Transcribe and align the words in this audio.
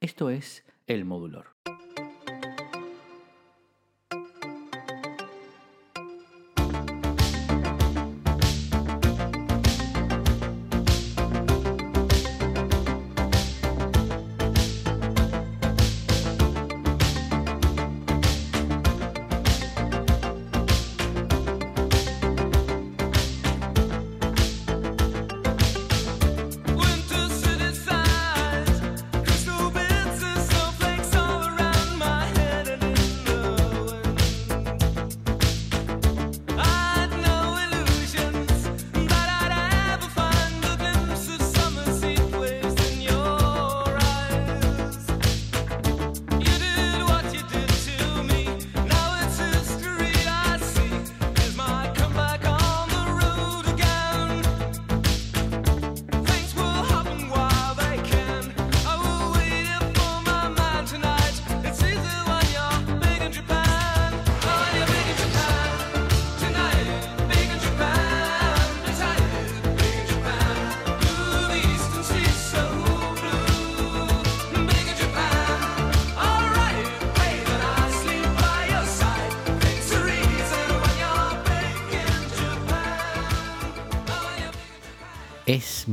Esto 0.00 0.30
es 0.30 0.64
El 0.86 1.04
Modulor. 1.04 1.59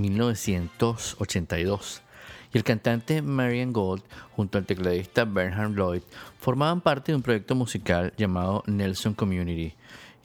1982 0.09 2.01
y 2.53 2.57
el 2.57 2.63
cantante 2.63 3.21
Marian 3.21 3.73
Gold 3.73 4.03
junto 4.31 4.57
al 4.57 4.65
tecladista 4.65 5.25
Bernhard 5.25 5.73
Lloyd 5.73 6.01
formaban 6.39 6.81
parte 6.81 7.11
de 7.11 7.17
un 7.17 7.21
proyecto 7.21 7.55
musical 7.55 8.13
llamado 8.17 8.63
Nelson 8.67 9.13
Community 9.13 9.75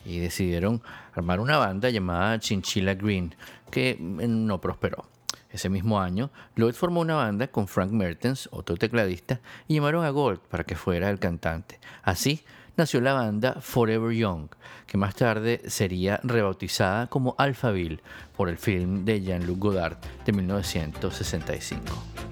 y 0.04 0.18
decidieron 0.18 0.82
armar 1.14 1.40
una 1.40 1.58
banda 1.58 1.90
llamada 1.90 2.38
Chinchilla 2.38 2.94
Green 2.94 3.34
que 3.70 3.96
no 4.00 4.60
prosperó. 4.60 5.06
Ese 5.50 5.68
mismo 5.68 6.00
año, 6.00 6.30
Lloyd 6.56 6.72
formó 6.74 7.00
una 7.00 7.16
banda 7.16 7.48
con 7.48 7.68
Frank 7.68 7.90
Mertens, 7.90 8.48
otro 8.52 8.76
tecladista, 8.76 9.40
y 9.68 9.74
llamaron 9.74 10.04
a 10.04 10.10
Gold 10.10 10.38
para 10.38 10.64
que 10.64 10.76
fuera 10.76 11.10
el 11.10 11.18
cantante. 11.18 11.78
Así, 12.02 12.42
nació 12.76 13.02
la 13.02 13.12
banda 13.12 13.58
Forever 13.60 14.16
Young, 14.16 14.48
que 14.92 14.98
más 14.98 15.14
tarde 15.14 15.62
sería 15.68 16.20
rebautizada 16.22 17.06
como 17.06 17.34
Alphaville 17.38 18.00
por 18.36 18.50
el 18.50 18.58
film 18.58 19.06
de 19.06 19.22
Jean-Luc 19.22 19.58
Godard 19.58 19.96
de 20.26 20.32
1965. 20.32 22.31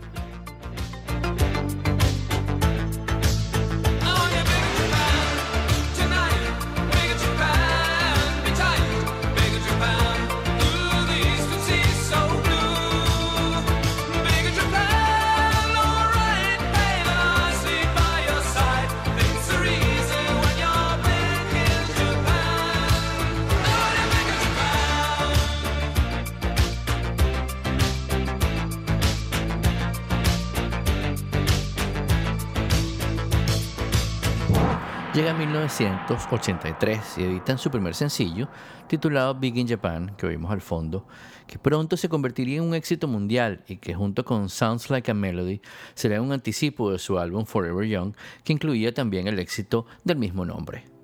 1983 35.40 37.16
y 37.16 37.22
editan 37.22 37.56
su 37.56 37.70
primer 37.70 37.94
sencillo, 37.94 38.48
titulado 38.88 39.34
Big 39.34 39.56
in 39.56 39.66
Japan, 39.66 40.14
que 40.18 40.26
oímos 40.26 40.50
al 40.50 40.60
fondo, 40.60 41.06
que 41.46 41.58
pronto 41.58 41.96
se 41.96 42.10
convertiría 42.10 42.58
en 42.58 42.64
un 42.64 42.74
éxito 42.74 43.08
mundial 43.08 43.64
y 43.66 43.78
que 43.78 43.94
junto 43.94 44.22
con 44.22 44.50
Sounds 44.50 44.90
Like 44.90 45.10
a 45.10 45.14
Melody 45.14 45.62
será 45.94 46.20
un 46.20 46.32
anticipo 46.32 46.92
de 46.92 46.98
su 46.98 47.18
álbum 47.18 47.46
Forever 47.46 47.88
Young, 47.88 48.14
que 48.44 48.52
incluía 48.52 48.92
también 48.92 49.28
el 49.28 49.38
éxito 49.38 49.86
del 50.04 50.18
mismo 50.18 50.44
nombre. 50.44 51.00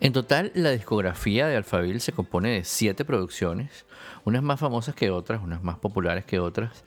En 0.00 0.14
total, 0.14 0.50
la 0.54 0.70
discografía 0.70 1.46
de 1.46 1.56
Alphaville 1.56 2.00
se 2.00 2.12
compone 2.12 2.50
de 2.50 2.64
siete 2.64 3.04
producciones, 3.04 3.84
unas 4.24 4.42
más 4.42 4.58
famosas 4.58 4.94
que 4.94 5.10
otras, 5.10 5.42
unas 5.42 5.62
más 5.62 5.78
populares 5.78 6.24
que 6.24 6.38
otras, 6.38 6.84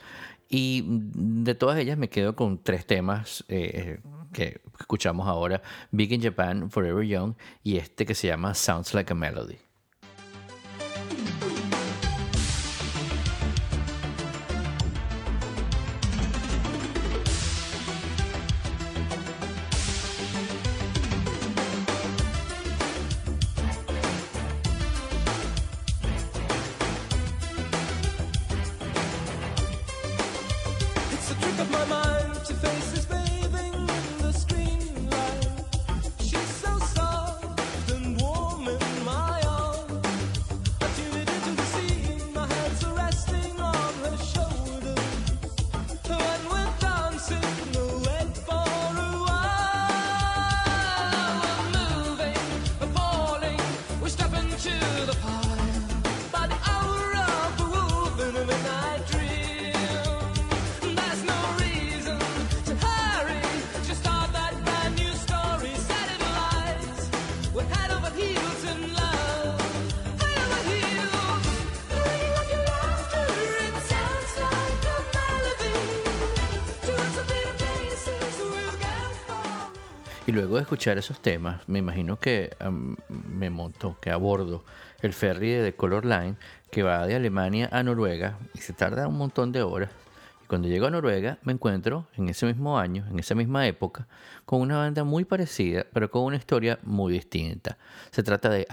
y 0.49 0.83
de 0.87 1.53
todas 1.53 1.77
ellas 1.77 1.97
me 1.97 2.09
quedo 2.09 2.35
con 2.35 2.57
tres 2.57 2.87
temas 2.87 3.45
eh, 3.49 3.99
que 4.33 4.61
escuchamos 4.79 5.27
ahora, 5.27 5.61
Big 5.91 6.11
in 6.11 6.23
Japan, 6.23 6.71
Forever 6.71 7.05
Young, 7.05 7.35
y 7.63 7.77
este 7.77 8.07
que 8.07 8.15
se 8.15 8.27
llama 8.27 8.55
Sounds 8.55 8.95
Like 8.95 9.13
a 9.13 9.15
Melody. 9.15 9.57
Luego 80.33 80.55
de 80.55 80.63
escuchar 80.63 80.97
esos 80.97 81.21
temas, 81.21 81.61
me 81.67 81.79
imagino 81.79 82.19
que 82.19 82.55
me 83.09 83.49
monto, 83.49 83.97
que 84.01 84.09
abordo 84.09 84.65
el 85.01 85.13
ferry 85.13 85.51
de 85.51 85.75
Color 85.75 86.05
Line 86.05 86.35
que 86.71 86.83
va 86.83 87.05
de 87.05 87.15
Alemania 87.15 87.69
a 87.71 87.83
Noruega 87.83 88.39
y 88.53 88.57
se 88.59 88.73
tarda 88.73 89.07
un 89.07 89.17
montón 89.17 89.51
de 89.51 89.61
horas. 89.61 89.91
Y 90.43 90.47
cuando 90.47 90.67
llego 90.67 90.87
a 90.87 90.89
Noruega 90.89 91.37
me 91.43 91.53
encuentro 91.53 92.07
en 92.17 92.29
ese 92.29 92.47
mismo 92.47 92.79
año, 92.79 93.05
en 93.09 93.19
esa 93.19 93.35
misma 93.35 93.67
época, 93.67 94.07
con 94.45 94.59
una 94.59 94.77
banda 94.77 95.03
muy 95.03 95.23
parecida, 95.23 95.85
pero 95.93 96.09
con 96.09 96.23
una 96.23 96.37
historia 96.37 96.79
muy 96.83 97.13
distinta. 97.13 97.77
Se 98.11 98.23
trata 98.23 98.49
de. 98.49 98.67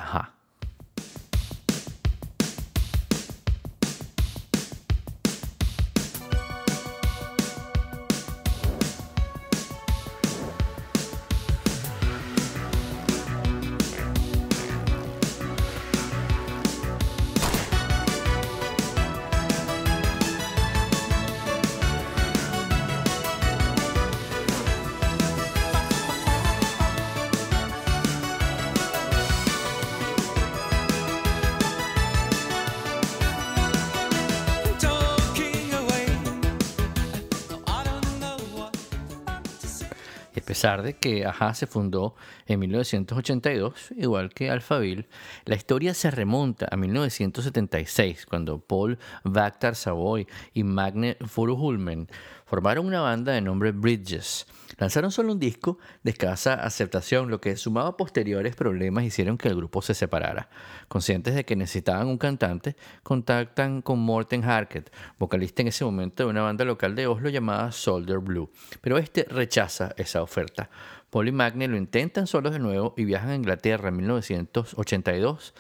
Que 41.01 41.27
Aja 41.27 41.55
se 41.55 41.67
fundó 41.67 42.15
en 42.47 42.61
1982, 42.61 43.93
igual 43.97 44.31
que 44.31 44.51
Alphaville, 44.51 45.09
la 45.45 45.57
historia 45.57 45.95
se 45.95 46.11
remonta 46.11 46.69
a 46.71 46.77
1976, 46.77 48.27
cuando 48.27 48.61
Paul 48.61 48.99
Vactar 49.25 49.75
Savoy 49.75 50.27
y 50.53 50.63
Magne 50.63 51.17
Furuhulmen 51.27 52.09
formaron 52.51 52.85
una 52.85 53.01
banda 53.01 53.31
de 53.31 53.41
nombre 53.41 53.71
Bridges. 53.71 54.45
Lanzaron 54.77 55.13
solo 55.13 55.35
un 55.35 55.39
disco 55.39 55.79
de 56.03 56.11
escasa 56.11 56.55
aceptación, 56.55 57.31
lo 57.31 57.41
que 57.41 57.57
sumado 57.57 57.87
a 57.87 57.97
posteriores 57.97 58.57
problemas 58.57 59.05
hicieron 59.05 59.39
que 59.39 59.47
el 59.47 59.55
grupo 59.55 59.83
se 59.83 59.95
separara. 59.95 60.49
Conscientes 60.89 61.37
de 61.37 61.45
que 61.45 61.55
necesitaban 61.55 62.09
un 62.09 62.19
cantante, 62.19 62.75
contactan 63.05 63.83
con 63.83 64.01
Morten 64.01 64.43
Harket, 64.43 64.93
vocalista 65.17 65.63
en 65.63 65.69
ese 65.69 65.85
momento 65.85 66.25
de 66.25 66.31
una 66.31 66.43
banda 66.43 66.65
local 66.65 66.97
de 66.97 67.07
Oslo 67.07 67.29
llamada 67.31 67.71
Soldier 67.71 68.19
Blue, 68.19 68.51
pero 68.81 68.99
este 68.99 69.27
rechaza 69.31 69.95
esa 69.97 70.21
oferta. 70.21 70.71
Paul 71.11 71.29
y 71.29 71.33
Magne 71.33 71.69
lo 71.69 71.77
intentan 71.77 72.27
solos 72.27 72.53
de 72.53 72.59
nuevo 72.59 72.95
y 72.97 73.05
viajan 73.05 73.31
a 73.31 73.37
Inglaterra 73.37 73.91
en 73.91 73.97
1982 73.99 75.55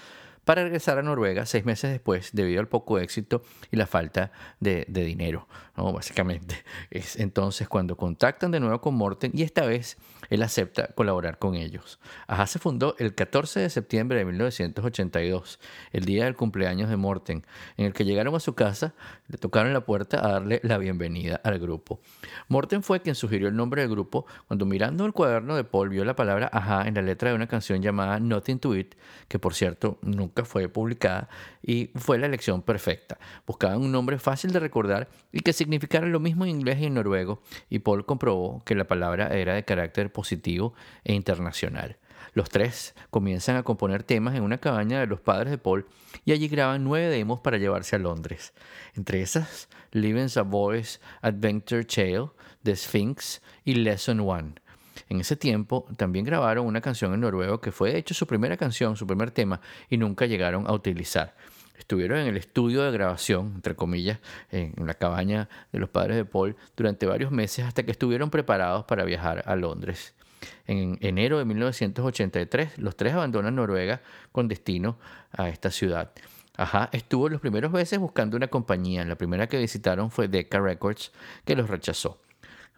para 0.50 0.64
regresar 0.64 0.98
a 0.98 1.02
Noruega 1.02 1.46
seis 1.46 1.64
meses 1.64 1.92
después 1.92 2.30
debido 2.32 2.58
al 2.58 2.66
poco 2.66 2.98
éxito 2.98 3.44
y 3.70 3.76
la 3.76 3.86
falta 3.86 4.32
de, 4.58 4.84
dinero. 4.88 5.46
Básicamente 5.76 6.56
es 6.90 7.14
entonces 7.14 7.68
cuando 7.68 7.96
contactan 7.96 8.50
de 8.50 8.58
nuevo 8.58 8.80
con 8.80 8.96
Morten 8.96 9.30
y 9.32 9.44
esta 9.44 9.64
vez 9.64 9.96
él 10.28 10.42
acepta 10.42 10.88
colaborar 10.88 11.38
con 11.38 11.54
ellos. 11.54 12.00
Aja 12.26 12.48
se 12.48 12.58
fundó 12.58 12.96
el 12.98 13.14
14 13.14 13.60
de 13.60 13.70
septiembre 13.70 14.18
de 14.18 14.24
1982, 14.24 15.60
el 15.92 16.04
día 16.04 16.24
del 16.24 16.34
cumpleaños 16.34 16.90
de 16.90 16.96
Morten, 16.96 17.46
en 17.76 17.86
el 17.86 17.92
que 17.92 18.04
llegaron 18.04 18.34
a 18.34 18.40
su 18.40 18.54
casa, 18.54 18.94
le 19.28 19.38
tocaron 19.38 19.72
la 19.72 19.84
puerta 19.84 20.24
a 20.24 20.32
darle 20.32 20.60
la 20.64 20.78
bienvenida 20.78 21.40
al 21.44 21.60
grupo. 21.60 22.00
Morten 22.48 22.82
fue 22.82 23.00
quien 23.00 23.14
sugirió 23.14 23.48
el 23.48 23.56
nombre 23.56 23.82
del 23.82 23.90
grupo 23.90 24.26
cuando 24.48 24.66
mirando 24.66 25.06
el 25.06 25.12
cuaderno 25.12 25.54
de 25.54 25.64
Paul 25.64 25.88
vio 25.88 26.04
la 26.04 26.16
palabra 26.16 26.50
Aja 26.52 26.86
en 26.86 26.94
la 26.94 27.02
letra 27.02 27.30
de 27.30 27.36
una 27.36 27.46
canción 27.46 27.80
llamada 27.80 28.18
Nothing 28.18 28.58
to 28.58 28.76
It, 28.76 28.96
que 29.28 29.38
por 29.38 29.54
cierto 29.54 29.98
nunca 30.02 30.39
fue 30.44 30.68
publicada 30.68 31.28
y 31.62 31.90
fue 31.94 32.18
la 32.18 32.26
elección 32.26 32.62
perfecta. 32.62 33.18
Buscaban 33.46 33.80
un 33.80 33.92
nombre 33.92 34.18
fácil 34.18 34.52
de 34.52 34.60
recordar 34.60 35.08
y 35.32 35.40
que 35.40 35.52
significara 35.52 36.06
lo 36.06 36.20
mismo 36.20 36.44
en 36.44 36.50
inglés 36.50 36.78
y 36.80 36.86
en 36.86 36.94
noruego, 36.94 37.42
y 37.68 37.80
Paul 37.80 38.06
comprobó 38.06 38.62
que 38.64 38.74
la 38.74 38.86
palabra 38.86 39.28
era 39.28 39.54
de 39.54 39.64
carácter 39.64 40.12
positivo 40.12 40.74
e 41.04 41.14
internacional. 41.14 41.96
Los 42.32 42.48
tres 42.48 42.94
comienzan 43.10 43.56
a 43.56 43.62
componer 43.62 44.02
temas 44.02 44.34
en 44.34 44.42
una 44.42 44.58
cabaña 44.58 45.00
de 45.00 45.06
los 45.06 45.20
padres 45.20 45.50
de 45.50 45.58
Paul 45.58 45.86
y 46.24 46.32
allí 46.32 46.48
graban 46.48 46.84
nueve 46.84 47.08
demos 47.08 47.40
para 47.40 47.58
llevarse 47.58 47.96
a 47.96 47.98
Londres. 47.98 48.52
Entre 48.94 49.22
esas, 49.22 49.68
Living 49.92 50.28
a 50.36 50.42
Boy's 50.42 51.00
Adventure 51.22 51.84
Tale, 51.84 52.30
The 52.62 52.76
Sphinx 52.76 53.42
y 53.64 53.74
Lesson 53.74 54.20
One. 54.20 54.54
En 55.10 55.20
ese 55.20 55.34
tiempo 55.34 55.86
también 55.96 56.24
grabaron 56.24 56.66
una 56.66 56.80
canción 56.80 57.12
en 57.12 57.20
noruego 57.20 57.60
que 57.60 57.72
fue 57.72 57.92
de 57.92 57.98
hecho 57.98 58.14
su 58.14 58.28
primera 58.28 58.56
canción, 58.56 58.96
su 58.96 59.08
primer 59.08 59.32
tema, 59.32 59.60
y 59.88 59.96
nunca 59.96 60.24
llegaron 60.24 60.68
a 60.68 60.72
utilizar. 60.72 61.34
Estuvieron 61.76 62.18
en 62.18 62.28
el 62.28 62.36
estudio 62.36 62.82
de 62.82 62.92
grabación, 62.92 63.52
entre 63.56 63.74
comillas, 63.74 64.20
en 64.52 64.86
la 64.86 64.94
cabaña 64.94 65.48
de 65.72 65.80
los 65.80 65.88
padres 65.88 66.16
de 66.16 66.24
Paul 66.24 66.54
durante 66.76 67.06
varios 67.06 67.32
meses 67.32 67.66
hasta 67.66 67.82
que 67.82 67.90
estuvieron 67.90 68.30
preparados 68.30 68.84
para 68.84 69.04
viajar 69.04 69.42
a 69.46 69.56
Londres. 69.56 70.14
En 70.68 70.96
enero 71.00 71.38
de 71.38 71.44
1983, 71.44 72.78
los 72.78 72.94
tres 72.96 73.12
abandonan 73.12 73.56
Noruega 73.56 74.02
con 74.30 74.46
destino 74.46 74.96
a 75.32 75.48
esta 75.48 75.72
ciudad. 75.72 76.12
Ajá, 76.56 76.88
estuvo 76.92 77.28
los 77.28 77.40
primeros 77.40 77.72
meses 77.72 77.98
buscando 77.98 78.36
una 78.36 78.46
compañía. 78.46 79.04
La 79.04 79.16
primera 79.16 79.48
que 79.48 79.58
visitaron 79.58 80.12
fue 80.12 80.28
Decca 80.28 80.60
Records, 80.60 81.10
que 81.44 81.56
los 81.56 81.68
rechazó. 81.68 82.20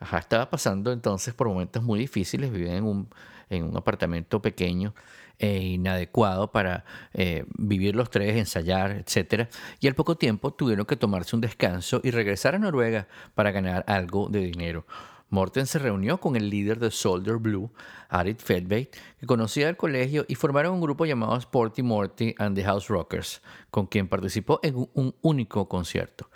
Ajá, 0.02 0.18
estaba 0.18 0.50
pasando 0.50 0.90
entonces 0.90 1.32
por 1.32 1.46
momentos 1.46 1.80
muy 1.80 2.00
difíciles, 2.00 2.50
vivía 2.50 2.76
en 2.76 2.82
un, 2.82 3.08
en 3.48 3.62
un 3.62 3.76
apartamento 3.76 4.42
pequeño 4.42 4.94
e 5.38 5.62
inadecuado 5.62 6.50
para 6.50 6.84
eh, 7.14 7.44
vivir 7.56 7.94
los 7.94 8.10
tres, 8.10 8.36
ensayar, 8.36 8.90
etc. 8.90 9.48
Y 9.78 9.86
al 9.86 9.94
poco 9.94 10.16
tiempo 10.16 10.52
tuvieron 10.52 10.86
que 10.86 10.96
tomarse 10.96 11.36
un 11.36 11.40
descanso 11.40 12.00
y 12.02 12.10
regresar 12.10 12.56
a 12.56 12.58
Noruega 12.58 13.06
para 13.36 13.52
ganar 13.52 13.84
algo 13.86 14.28
de 14.28 14.40
dinero. 14.40 14.86
Morten 15.30 15.66
se 15.66 15.78
reunió 15.78 16.18
con 16.18 16.34
el 16.34 16.50
líder 16.50 16.80
de 16.80 16.90
Soldier 16.90 17.36
Blue, 17.36 17.70
Arit 18.08 18.40
Fedbait, 18.40 18.94
que 19.20 19.26
conocía 19.26 19.66
del 19.66 19.76
colegio 19.76 20.24
y 20.26 20.34
formaron 20.34 20.74
un 20.74 20.80
grupo 20.80 21.06
llamado 21.06 21.36
Sporty 21.36 21.82
Morty 21.82 22.34
and 22.38 22.56
the 22.56 22.64
House 22.64 22.88
Rockers, 22.88 23.40
con 23.70 23.86
quien 23.86 24.08
participó 24.08 24.58
en 24.64 24.88
un 24.94 25.14
único 25.22 25.68
concierto. 25.68 26.28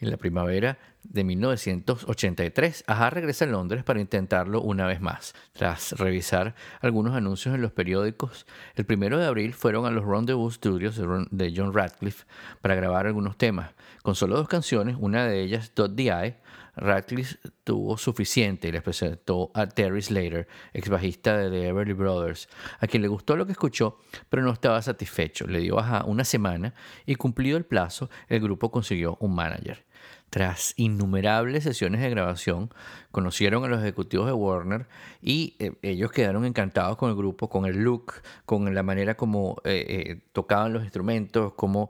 En 0.00 0.10
la 0.10 0.16
primavera 0.16 0.78
de 1.02 1.24
1983, 1.24 2.84
Aja 2.86 3.10
regresa 3.10 3.44
a 3.44 3.48
Londres 3.48 3.82
para 3.82 4.00
intentarlo 4.00 4.60
una 4.60 4.86
vez 4.86 5.00
más. 5.00 5.34
Tras 5.52 5.92
revisar 5.92 6.54
algunos 6.80 7.16
anuncios 7.16 7.54
en 7.54 7.62
los 7.62 7.72
periódicos, 7.72 8.46
el 8.76 8.84
primero 8.84 9.18
de 9.18 9.26
abril 9.26 9.54
fueron 9.54 9.86
a 9.86 9.90
los 9.90 10.04
Rendezvous 10.04 10.54
Studios 10.54 11.00
de 11.30 11.52
John 11.56 11.74
Radcliffe 11.74 12.26
para 12.60 12.76
grabar 12.76 13.06
algunos 13.06 13.36
temas. 13.36 13.70
Con 14.02 14.14
solo 14.14 14.36
dos 14.36 14.48
canciones, 14.48 14.96
una 15.00 15.26
de 15.26 15.42
ellas, 15.42 15.72
Dot 15.74 15.96
the 15.96 16.04
Eye, 16.04 16.36
Radcliffe 16.80 17.38
tuvo 17.64 17.96
suficiente 17.96 18.68
y 18.68 18.72
les 18.72 18.82
presentó 18.82 19.50
a 19.54 19.66
Terry 19.66 20.02
Slater, 20.02 20.48
ex 20.72 20.88
bajista 20.88 21.36
de 21.36 21.50
The 21.50 21.68
Everly 21.68 21.92
Brothers, 21.92 22.48
a 22.80 22.86
quien 22.86 23.02
le 23.02 23.08
gustó 23.08 23.36
lo 23.36 23.46
que 23.46 23.52
escuchó, 23.52 23.98
pero 24.28 24.42
no 24.42 24.52
estaba 24.52 24.80
satisfecho. 24.82 25.46
Le 25.46 25.60
dio 25.60 25.76
baja 25.76 26.04
una 26.04 26.24
semana 26.24 26.74
y 27.06 27.14
cumplido 27.16 27.56
el 27.56 27.64
plazo, 27.64 28.10
el 28.28 28.40
grupo 28.40 28.70
consiguió 28.70 29.16
un 29.20 29.34
manager. 29.34 29.84
Tras 30.30 30.74
innumerables 30.76 31.64
sesiones 31.64 32.02
de 32.02 32.10
grabación, 32.10 32.70
conocieron 33.10 33.64
a 33.64 33.68
los 33.68 33.80
ejecutivos 33.80 34.26
de 34.26 34.34
Warner 34.34 34.86
y 35.22 35.56
eh, 35.58 35.72
ellos 35.80 36.12
quedaron 36.12 36.44
encantados 36.44 36.98
con 36.98 37.08
el 37.08 37.16
grupo, 37.16 37.48
con 37.48 37.64
el 37.64 37.78
look, 37.78 38.12
con 38.44 38.74
la 38.74 38.82
manera 38.82 39.16
como 39.16 39.56
eh, 39.64 39.86
eh, 39.88 40.20
tocaban 40.32 40.74
los 40.74 40.82
instrumentos, 40.82 41.54
cómo, 41.54 41.88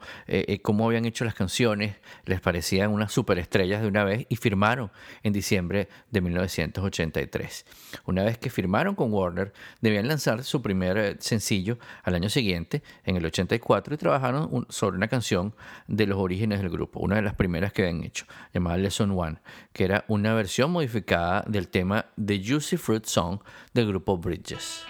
cómo 0.63 0.87
habían 0.87 1.05
hecho 1.05 1.25
las 1.25 1.35
canciones. 1.35 1.97
Les 2.27 2.41
parecían 2.41 2.93
unas 2.93 3.11
superestrellas 3.11 3.83
de 3.83 3.89
una 3.89 4.05
vez 4.05 4.27
y 4.29 4.37
firmaron 4.37 4.93
en 5.25 5.33
diciembre 5.33 5.89
de 6.13 6.21
1983. 6.21 7.67
Una 8.07 8.23
vez 8.23 8.39
que 8.39 8.51
firmaron 8.51 8.95
con 8.95 9.13
Warner, 9.13 9.53
debían 9.81 10.07
lanzar 10.07 10.45
su 10.45 10.63
primer 10.63 11.17
sencillo 11.21 11.79
al 12.05 12.15
año 12.15 12.31
siguiente, 12.31 12.85
en 13.05 13.17
el 13.17 13.27
84, 13.27 13.95
y 13.95 13.99
trabajaron 13.99 14.67
sobre 14.69 14.97
una 14.97 15.09
canción 15.09 15.55
de 15.89 16.07
los 16.07 16.19
orígenes 16.19 16.61
del 16.61 16.71
grupo, 16.71 17.01
una 17.01 17.17
de 17.17 17.23
las 17.23 17.35
primeras 17.35 17.73
que 17.73 17.83
habían 17.83 18.05
hecho 18.05 18.28
llamada 18.53 18.77
Lesson 18.77 19.11
One, 19.19 19.39
que 19.73 19.85
era 19.85 20.05
una 20.09 20.35
versión 20.35 20.71
modificada 20.71 21.45
del 21.47 21.69
tema 21.69 22.07
The 22.25 22.43
Juicy 22.45 22.77
Fruit 22.77 23.05
Song 23.05 23.41
del 23.75 23.89
grupo 23.89 24.19
Bridges. 24.19 24.85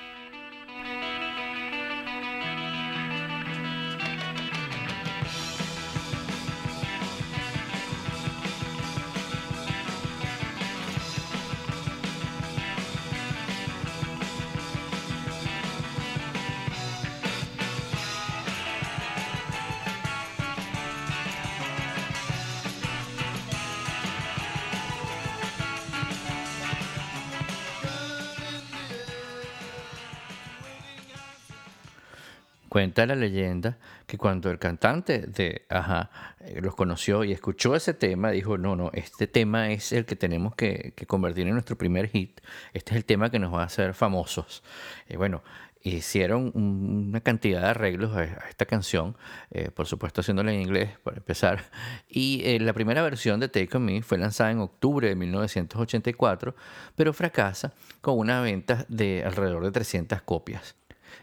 Cuenta 32.78 33.06
la 33.06 33.16
leyenda 33.16 33.76
que 34.06 34.16
cuando 34.16 34.52
el 34.52 34.60
cantante 34.60 35.26
de 35.26 35.66
Ajá 35.68 36.10
eh, 36.38 36.60
los 36.62 36.76
conoció 36.76 37.24
y 37.24 37.32
escuchó 37.32 37.74
ese 37.74 37.92
tema, 37.92 38.30
dijo, 38.30 38.56
no, 38.56 38.76
no, 38.76 38.92
este 38.94 39.26
tema 39.26 39.72
es 39.72 39.90
el 39.90 40.04
que 40.04 40.14
tenemos 40.14 40.54
que, 40.54 40.94
convertir 41.08 41.48
en 41.48 41.54
nuestro 41.54 41.76
primer 41.76 42.06
hit, 42.06 42.40
este 42.72 42.92
es 42.92 42.98
el 42.98 43.04
tema 43.04 43.32
que 43.32 43.40
nos 43.40 43.52
va 43.52 43.62
a 43.62 43.64
hacer 43.64 43.94
famosos. 43.94 44.62
Y 45.08 45.16
bueno, 45.16 45.42
hicieron 45.82 46.52
una 46.54 47.20
cantidad 47.20 47.62
de 47.62 47.66
arreglos 47.66 48.14
a, 48.16 48.22
esta 48.48 48.64
canción, 48.64 49.16
eh, 49.50 49.72
por 49.74 49.88
supuesto 49.88 50.20
haciéndola 50.20 50.52
en 50.52 50.60
inglés 50.60 50.90
para 51.02 51.16
empezar, 51.16 51.64
y 52.08 52.42
eh, 52.44 52.60
la 52.60 52.74
primera 52.74 53.02
versión 53.02 53.40
de 53.40 53.48
Take 53.48 53.76
Me 53.80 54.02
fue 54.02 54.18
lanzada 54.18 54.52
en 54.52 54.60
octubre 54.60 55.08
de 55.08 55.16
1984, 55.16 56.54
pero 56.94 57.12
fracasa 57.12 57.72
con 58.00 58.20
una 58.20 58.40
venta 58.40 58.86
de 58.88 59.24
alrededor 59.24 59.64
de 59.64 59.72
300 59.72 60.22
copias. 60.22 60.76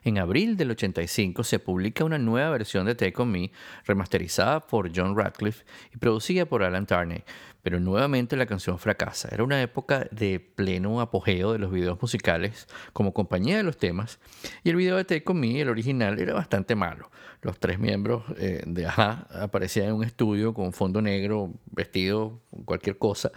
En 0.05 0.19
abril 0.19 0.55
del 0.55 0.69
85 0.69 1.43
se 1.43 1.57
publica 1.57 2.03
una 2.03 2.19
nueva 2.19 2.51
versión 2.51 2.85
de 2.85 2.93
Take 2.93 3.19
On 3.19 3.31
Me, 3.31 3.51
remasterizada 3.85 4.59
por 4.67 4.91
John 4.95 5.17
Radcliffe 5.17 5.65
y 5.91 5.97
producida 5.97 6.45
por 6.45 6.61
Alan 6.61 6.85
Tarney, 6.85 7.23
pero 7.65 7.79
nuevamente 7.79 8.37
la 8.37 8.45
canción 8.45 8.77
fracasa. 8.77 9.27
Era 9.31 9.43
una 9.43 9.59
época 9.59 10.07
de 10.11 10.39
pleno 10.39 11.01
apogeo 11.01 11.51
de 11.51 11.57
los 11.57 11.71
videos 11.71 11.99
musicales 11.99 12.67
como 12.93 13.11
compañía 13.11 13.57
de 13.57 13.63
los 13.63 13.75
temas, 13.75 14.19
y 14.63 14.69
el 14.69 14.75
video 14.75 14.97
de 14.97 15.03
Take 15.03 15.23
On 15.25 15.39
Me, 15.39 15.59
el 15.59 15.69
original, 15.69 16.19
era 16.19 16.35
bastante 16.35 16.75
malo. 16.75 17.09
Los 17.41 17.59
tres 17.59 17.79
miembros 17.79 18.23
eh, 18.37 18.61
de 18.67 18.85
Aja 18.85 19.25
aparecían 19.31 19.87
en 19.87 19.93
un 19.95 20.03
estudio 20.03 20.53
con 20.53 20.73
fondo 20.73 21.01
negro, 21.01 21.53
vestido 21.71 22.39
cualquier 22.65 22.99
cosa, 22.99 23.31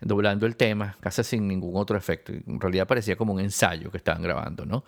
doblando 0.00 0.46
el 0.46 0.56
tema, 0.56 0.96
casi 1.00 1.22
sin 1.22 1.46
ningún 1.46 1.76
otro 1.76 1.98
efecto. 1.98 2.32
En 2.32 2.58
realidad 2.58 2.86
parecía 2.86 3.16
como 3.16 3.34
un 3.34 3.40
ensayo 3.40 3.90
que 3.90 3.98
estaban 3.98 4.22
grabando, 4.22 4.64
¿no? 4.64 4.82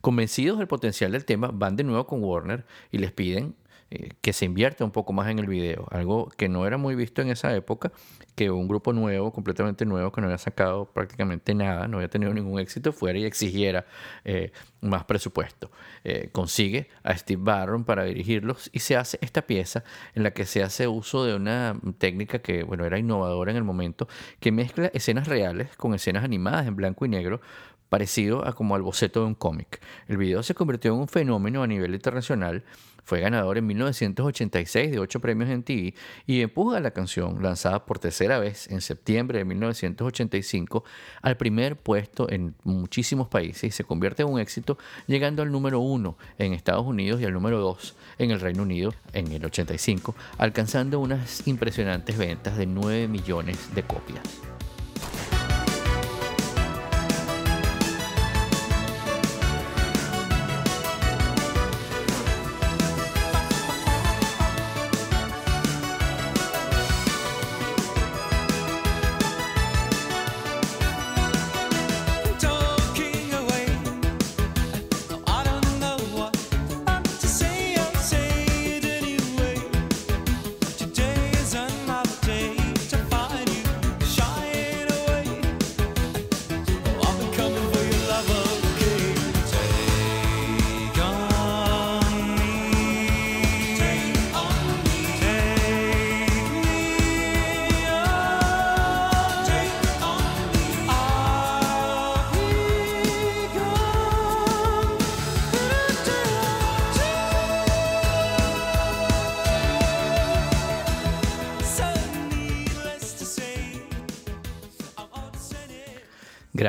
Convencidos 0.00 0.58
del 0.58 0.66
potencial 0.66 1.12
del 1.12 1.24
tema, 1.24 1.52
van 1.54 1.76
de 1.76 1.84
nuevo 1.84 2.04
con 2.04 2.24
Warner 2.24 2.64
y 2.90 2.98
les 2.98 3.12
piden 3.12 3.54
eh, 3.92 4.10
que 4.20 4.32
se 4.32 4.44
invierta 4.44 4.84
un 4.84 4.92
poco 4.92 5.12
más 5.12 5.28
en 5.30 5.40
el 5.40 5.46
video, 5.46 5.88
algo 5.90 6.28
que 6.36 6.48
no 6.48 6.64
era 6.64 6.76
muy 6.76 6.94
visto 6.94 7.22
en 7.22 7.28
esa 7.28 7.52
época, 7.56 7.90
que 8.36 8.48
un 8.48 8.68
grupo 8.68 8.92
nuevo, 8.92 9.32
completamente 9.32 9.84
nuevo, 9.84 10.12
que 10.12 10.20
no 10.20 10.28
había 10.28 10.38
sacado 10.38 10.86
prácticamente 10.86 11.54
nada, 11.54 11.88
no 11.88 11.96
había 11.96 12.08
tenido 12.08 12.32
ningún 12.32 12.60
éxito, 12.60 12.92
fuera 12.92 13.18
y 13.18 13.24
exigiera 13.24 13.86
eh, 14.24 14.52
más 14.80 15.04
presupuesto. 15.06 15.72
Eh, 16.04 16.28
consigue 16.30 16.88
a 17.02 17.16
Steve 17.16 17.42
Barron 17.42 17.84
para 17.84 18.04
dirigirlos 18.04 18.70
y 18.72 18.78
se 18.78 18.96
hace 18.96 19.18
esta 19.22 19.42
pieza 19.42 19.82
en 20.14 20.22
la 20.22 20.30
que 20.30 20.46
se 20.46 20.62
hace 20.62 20.86
uso 20.86 21.24
de 21.24 21.34
una 21.34 21.76
técnica 21.98 22.38
que 22.38 22.62
bueno, 22.62 22.84
era 22.84 22.96
innovadora 22.96 23.50
en 23.50 23.56
el 23.56 23.64
momento, 23.64 24.06
que 24.38 24.52
mezcla 24.52 24.86
escenas 24.94 25.26
reales 25.26 25.76
con 25.76 25.94
escenas 25.94 26.22
animadas 26.22 26.68
en 26.68 26.76
blanco 26.76 27.06
y 27.06 27.08
negro 27.08 27.40
parecido 27.90 28.48
a 28.48 28.54
como 28.54 28.74
al 28.74 28.82
boceto 28.82 29.20
de 29.20 29.26
un 29.26 29.34
cómic. 29.34 29.82
El 30.08 30.16
video 30.16 30.42
se 30.42 30.54
convirtió 30.54 30.94
en 30.94 31.00
un 31.00 31.08
fenómeno 31.08 31.62
a 31.62 31.66
nivel 31.66 31.92
internacional 31.92 32.64
fue 33.10 33.20
ganador 33.20 33.58
en 33.58 33.66
1986 33.66 34.92
de 34.92 34.98
ocho 35.00 35.18
premios 35.18 35.50
en 35.50 35.64
TV 35.64 35.94
y 36.26 36.42
empuja 36.42 36.78
la 36.78 36.92
canción, 36.92 37.42
lanzada 37.42 37.84
por 37.84 37.98
tercera 37.98 38.38
vez 38.38 38.68
en 38.70 38.80
septiembre 38.80 39.38
de 39.38 39.44
1985, 39.44 40.84
al 41.20 41.36
primer 41.36 41.76
puesto 41.76 42.30
en 42.30 42.54
muchísimos 42.62 43.26
países 43.26 43.64
y 43.64 43.70
se 43.70 43.82
convierte 43.82 44.22
en 44.22 44.28
un 44.28 44.38
éxito, 44.38 44.78
llegando 45.08 45.42
al 45.42 45.50
número 45.50 45.80
uno 45.80 46.16
en 46.38 46.52
Estados 46.52 46.86
Unidos 46.86 47.20
y 47.20 47.24
al 47.24 47.32
número 47.32 47.58
dos 47.58 47.96
en 48.18 48.30
el 48.30 48.40
Reino 48.40 48.62
Unido 48.62 48.94
en 49.12 49.32
el 49.32 49.44
85, 49.44 50.14
alcanzando 50.38 51.00
unas 51.00 51.46
impresionantes 51.48 52.16
ventas 52.16 52.56
de 52.56 52.66
9 52.66 53.08
millones 53.08 53.74
de 53.74 53.82
copias. 53.82 54.22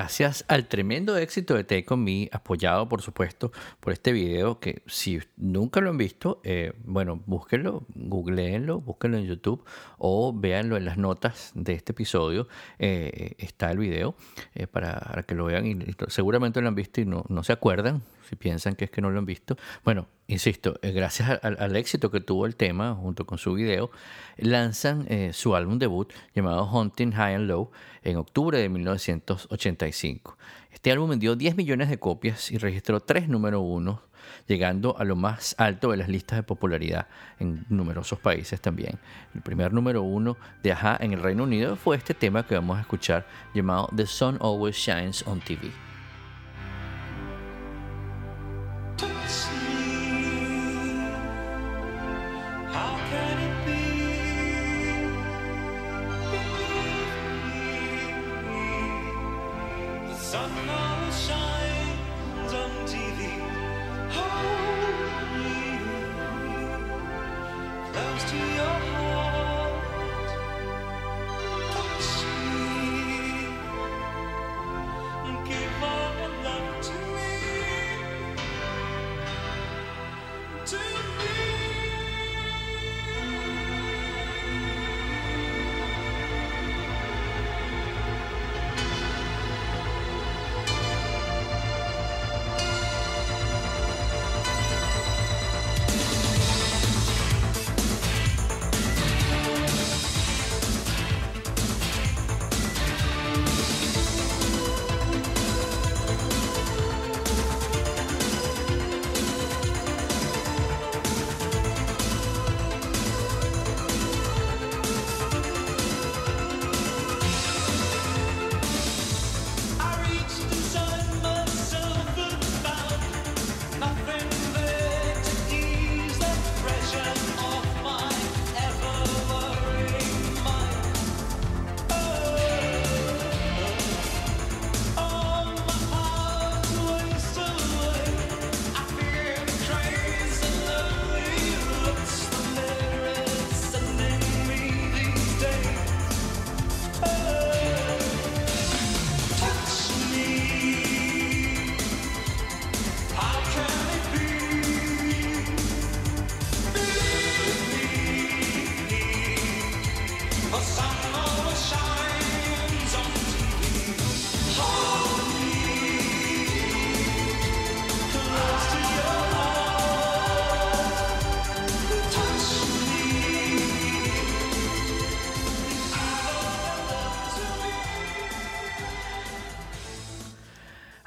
Gracias 0.01 0.45
al 0.47 0.65
tremendo 0.65 1.15
éxito 1.15 1.53
de 1.53 1.63
Take 1.63 1.85
On 1.89 2.07
apoyado 2.31 2.89
por 2.89 3.03
supuesto 3.03 3.51
por 3.79 3.93
este 3.93 4.11
video, 4.11 4.59
que 4.59 4.81
si 4.87 5.19
nunca 5.37 5.79
lo 5.79 5.91
han 5.91 5.97
visto, 5.97 6.41
eh, 6.43 6.73
bueno, 6.85 7.21
búsquenlo, 7.27 7.85
googleenlo, 7.93 8.81
búsquenlo 8.81 9.19
en 9.19 9.27
YouTube 9.27 9.63
o 9.99 10.33
véanlo 10.33 10.75
en 10.75 10.85
las 10.85 10.97
notas 10.97 11.51
de 11.53 11.73
este 11.73 11.91
episodio, 11.91 12.47
eh, 12.79 13.35
está 13.37 13.69
el 13.69 13.77
video 13.77 14.15
eh, 14.55 14.65
para, 14.65 15.23
que 15.27 15.35
lo 15.35 15.45
vean 15.45 15.67
y, 15.67 15.77
seguramente 16.07 16.61
lo 16.61 16.69
han 16.69 16.75
visto 16.75 16.99
y 16.99 17.05
no, 17.05 17.23
no 17.29 17.43
se 17.43 17.53
acuerdan, 17.53 18.01
si 18.31 18.37
piensan 18.37 18.75
que 18.75 18.85
es 18.85 18.91
que 18.91 19.01
no 19.01 19.11
lo 19.11 19.19
han 19.19 19.25
visto. 19.25 19.57
Bueno, 19.83 20.07
insisto, 20.27 20.79
eh, 20.81 20.93
gracias 20.93 21.39
al, 21.43 21.75
éxito 21.75 22.09
que 22.11 22.21
tuvo 22.21 22.45
el 22.45 22.55
tema 22.55 22.95
junto 22.95 23.25
con 23.25 23.37
su 23.37 23.53
video, 23.53 23.91
lanzan 24.37 25.05
eh, 25.09 25.31
su 25.33 25.53
álbum 25.53 25.77
debut 25.77 26.13
llamado 26.33 26.63
Hunting 26.71 27.11
High 27.11 27.35
and 27.35 27.47
Low 27.49 27.71
en 28.03 28.15
octubre 28.15 28.57
de 28.57 28.69
1985. 28.69 30.37
Este 30.71 30.93
álbum 30.93 31.09
vendió 31.09 31.35
10 31.35 31.57
millones 31.57 31.89
de 31.89 31.99
copias 31.99 32.51
y 32.51 32.57
registró 32.57 33.01
tres 33.01 33.27
número 33.27 33.59
uno, 33.59 34.01
llegando 34.47 34.97
a 34.97 35.03
lo 35.03 35.17
más 35.17 35.53
alto 35.57 35.91
de 35.91 35.97
las 35.97 36.07
listas 36.07 36.37
de 36.37 36.43
popularidad 36.43 37.07
en 37.37 37.65
numerosos 37.67 38.17
países 38.19 38.61
también. 38.61 38.97
El 39.35 39.41
primer 39.41 39.73
número 39.73 40.03
uno 40.03 40.37
de 40.63 40.71
Aja 40.71 40.97
en 41.01 41.11
el 41.11 41.21
Reino 41.21 41.43
Unido 41.43 41.75
fue 41.75 41.97
este 41.97 42.13
tema 42.13 42.47
que 42.47 42.55
vamos 42.55 42.77
a 42.77 42.81
escuchar 42.81 43.27
llamado 43.53 43.89
The 43.93 44.05
Sun 44.05 44.37
Always 44.39 44.77
Shines 44.77 45.27
on 45.27 45.41
TV. 45.41 45.90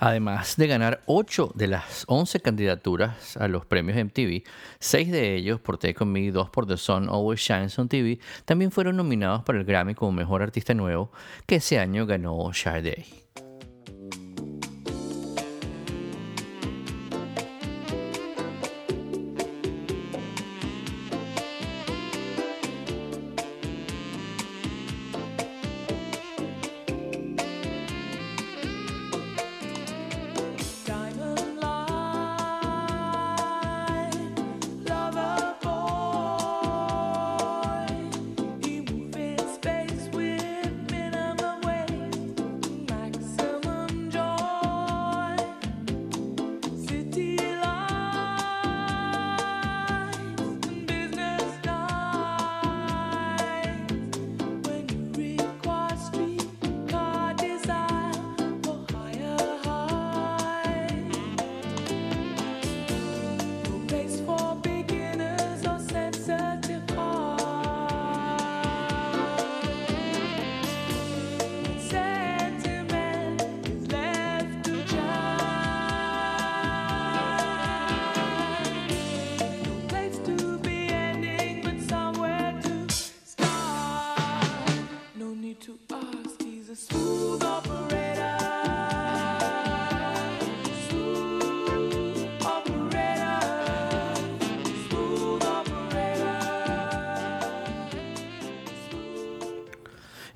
Además 0.04 0.56
de 0.58 0.66
ganar 0.66 1.02
8 1.06 1.52
de 1.54 1.66
las 1.66 2.04
11 2.08 2.40
candidaturas 2.40 3.38
a 3.38 3.48
los 3.48 3.64
premios 3.64 3.96
MTV, 3.96 4.42
6 4.78 5.10
de 5.10 5.34
ellos 5.34 5.60
por 5.60 5.78
Take 5.78 5.96
On 5.98 6.12
Me, 6.12 6.30
2 6.30 6.50
por 6.50 6.66
The 6.66 6.76
Sun 6.76 7.08
Always 7.08 7.40
Shines 7.40 7.78
on 7.78 7.88
TV, 7.88 8.18
también 8.44 8.70
fueron 8.70 8.98
nominados 8.98 9.44
para 9.44 9.58
el 9.58 9.64
Grammy 9.64 9.94
como 9.94 10.12
Mejor 10.12 10.42
Artista 10.42 10.74
Nuevo, 10.74 11.10
que 11.46 11.54
ese 11.54 11.78
año 11.78 12.04
ganó 12.04 12.52
Sade. 12.52 13.23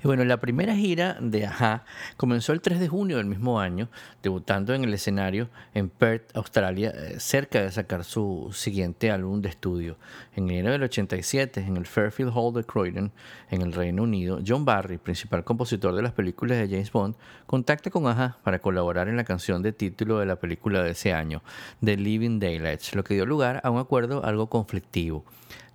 Bueno, 0.09 0.25
la 0.25 0.37
primera 0.37 0.75
gira 0.75 1.17
de 1.21 1.45
Aja 1.45 1.85
comenzó 2.17 2.51
el 2.51 2.61
3 2.61 2.79
de 2.79 2.87
junio 2.87 3.17
del 3.17 3.27
mismo 3.27 3.59
año, 3.59 3.89
debutando 4.23 4.73
en 4.73 4.83
el 4.83 4.91
escenario 4.91 5.51
en 5.75 5.87
Perth, 5.87 6.35
Australia, 6.35 6.91
eh, 6.95 7.19
cerca 7.19 7.61
de 7.61 7.71
sacar 7.71 8.03
su 8.03 8.49
siguiente 8.51 9.11
álbum 9.11 9.39
de 9.39 9.49
estudio. 9.49 9.97
En 10.35 10.49
enero 10.49 10.71
del 10.71 10.81
87, 10.81 11.61
en 11.61 11.77
el 11.77 11.85
Fairfield 11.85 12.31
Hall 12.33 12.55
de 12.55 12.63
Croydon, 12.63 13.11
en 13.51 13.61
el 13.61 13.71
Reino 13.71 14.01
Unido, 14.01 14.39
John 14.43 14.65
Barry, 14.65 14.97
principal 14.97 15.43
compositor 15.43 15.93
de 15.93 16.01
las 16.01 16.13
películas 16.13 16.57
de 16.57 16.67
James 16.67 16.91
Bond, 16.91 17.13
contacta 17.45 17.91
con 17.91 18.07
Aja 18.07 18.39
para 18.41 18.57
colaborar 18.57 19.09
en 19.09 19.15
la 19.15 19.25
canción 19.25 19.61
de 19.61 19.73
título 19.73 20.17
de 20.17 20.25
la 20.25 20.37
película 20.37 20.81
de 20.81 20.89
ese 20.89 21.13
año, 21.13 21.43
The 21.85 21.97
Living 21.97 22.39
Daylights, 22.39 22.95
lo 22.95 23.03
que 23.03 23.13
dio 23.13 23.27
lugar 23.27 23.61
a 23.63 23.69
un 23.69 23.77
acuerdo 23.77 24.25
algo 24.25 24.49
conflictivo. 24.49 25.23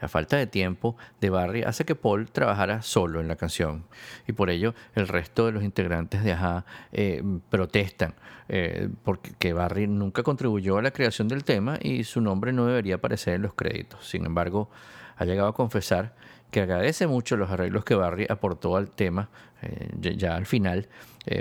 La 0.01 0.09
falta 0.09 0.37
de 0.37 0.47
tiempo 0.47 0.97
de 1.21 1.31
Barry 1.31 1.63
hace 1.63 1.85
que 1.85 1.95
Paul 1.95 2.31
trabajara 2.31 2.83
solo 2.83 3.21
en 3.21 3.29
la 3.29 3.37
canción 3.37 3.85
y 4.27 4.33
por 4.33 4.51
ello 4.51 4.75
el 4.95 5.09
resto 5.09 5.47
de 5.47 5.53
los 5.53 5.63
integrantes 5.63 6.25
de 6.25 6.33
Aja 6.33 6.65
eh, 6.93 7.23
protestan 7.51 8.15
eh, 8.49 8.89
porque 9.03 9.53
Barry 9.53 9.87
nunca 9.87 10.23
contribuyó 10.23 10.79
a 10.79 10.83
la 10.83 10.91
creación 10.91 11.29
del 11.29 11.45
tema 11.45 11.79
y 11.81 12.05
su 12.05 12.21
nombre 12.21 12.53
no 12.53 12.67
debería 12.67 12.97
aparecer 12.97 13.35
en 13.35 13.43
los 13.43 13.55
créditos. 13.55 14.07
Sin 14.07 14.27
embargo, 14.27 14.69
ha 15.17 15.25
llegado 15.25 15.49
a 15.49 15.55
confesar 15.55 16.15
que 16.51 16.61
agradece 16.61 17.07
mucho 17.07 17.37
los 17.37 17.51
arreglos 17.51 17.85
que 17.85 17.95
Barry 17.95 18.27
aportó 18.29 18.77
al 18.77 18.91
tema 18.91 19.31
eh, 19.63 20.17
ya 20.17 20.37
al 20.37 20.47
final, 20.47 20.89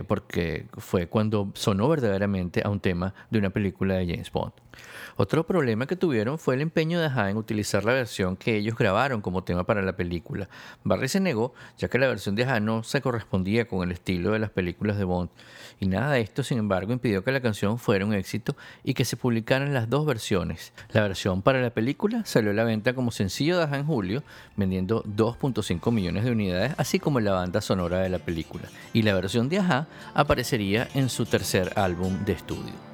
porque 0.07 0.67
fue 0.77 1.07
cuando 1.07 1.51
sonó 1.55 1.89
verdaderamente 1.89 2.61
a 2.63 2.69
un 2.69 2.79
tema 2.79 3.13
de 3.29 3.39
una 3.39 3.49
película 3.49 3.95
de 3.95 4.07
James 4.07 4.31
Bond. 4.31 4.62
Otro 5.15 5.45
problema 5.45 5.85
que 5.85 5.95
tuvieron 5.95 6.39
fue 6.39 6.55
el 6.55 6.61
empeño 6.61 6.99
de 6.99 7.05
Aja 7.05 7.29
en 7.29 7.37
utilizar 7.37 7.85
la 7.85 7.93
versión 7.93 8.35
que 8.35 8.57
ellos 8.57 8.75
grabaron 8.75 9.21
como 9.21 9.43
tema 9.43 9.63
para 9.63 9.81
la 9.81 9.95
película. 9.95 10.49
Barry 10.83 11.07
se 11.07 11.19
negó, 11.19 11.53
ya 11.77 11.87
que 11.87 11.99
la 11.99 12.07
versión 12.07 12.35
de 12.35 12.43
Aja 12.43 12.59
no 12.59 12.83
se 12.83 13.01
correspondía 13.01 13.67
con 13.67 13.83
el 13.83 13.91
estilo 13.91 14.31
de 14.31 14.39
las 14.39 14.49
películas 14.49 14.97
de 14.97 15.03
Bond. 15.03 15.29
Y 15.79 15.87
nada 15.87 16.13
de 16.13 16.21
esto, 16.21 16.43
sin 16.43 16.57
embargo, 16.57 16.93
impidió 16.93 17.23
que 17.23 17.31
la 17.31 17.41
canción 17.41 17.77
fuera 17.77 18.05
un 18.05 18.13
éxito 18.13 18.55
y 18.83 18.93
que 18.93 19.05
se 19.05 19.17
publicaran 19.17 19.73
las 19.73 19.89
dos 19.89 20.05
versiones. 20.05 20.73
La 20.91 21.01
versión 21.01 21.41
para 21.41 21.61
la 21.61 21.71
película 21.71 22.23
salió 22.25 22.51
a 22.51 22.53
la 22.53 22.63
venta 22.63 22.93
como 22.93 23.11
sencillo 23.11 23.57
de 23.57 23.63
Aja 23.63 23.77
en 23.77 23.85
julio, 23.85 24.23
vendiendo 24.55 25.03
2.5 25.03 25.91
millones 25.91 26.23
de 26.23 26.31
unidades, 26.31 26.73
así 26.77 26.99
como 26.99 27.19
la 27.19 27.33
banda 27.33 27.61
sonora 27.61 27.99
de 27.99 28.09
la 28.09 28.19
película. 28.19 28.69
Y 28.93 29.03
la 29.03 29.13
versión 29.13 29.49
de 29.49 29.59
Aja 29.59 29.87
aparecería 30.13 30.87
en 30.93 31.09
su 31.09 31.25
tercer 31.25 31.73
álbum 31.75 32.25
de 32.25 32.33
estudio. 32.33 32.92